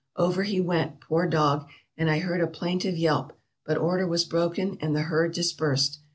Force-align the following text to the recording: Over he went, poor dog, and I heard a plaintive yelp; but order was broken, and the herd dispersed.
Over 0.15 0.41
he 0.41 0.59
went, 0.59 0.99
poor 0.99 1.27
dog, 1.29 1.67
and 1.95 2.09
I 2.09 2.17
heard 2.17 2.41
a 2.41 2.47
plaintive 2.47 2.97
yelp; 2.97 3.33
but 3.67 3.77
order 3.77 4.07
was 4.07 4.25
broken, 4.25 4.79
and 4.81 4.95
the 4.95 5.03
herd 5.03 5.31
dispersed. 5.33 5.99